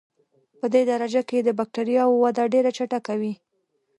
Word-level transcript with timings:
پدې 0.59 0.81
درجه 0.91 1.21
کې 1.29 1.37
د 1.43 1.49
بکټریاوو 1.59 2.21
وده 2.23 2.43
ډېره 2.53 2.69
چټکه 2.77 3.13
وي. 3.19 3.33